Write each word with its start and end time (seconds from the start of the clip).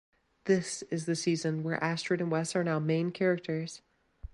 This 0.45 0.81
is 0.89 1.05
the 1.05 1.15
season 1.15 1.61
where 1.61 1.75
Astrid 1.77 2.21
and 2.21 2.31
Wes 2.31 2.55
are 2.55 2.63
now 2.63 2.79
main 2.79 3.11
characters. 3.11 3.83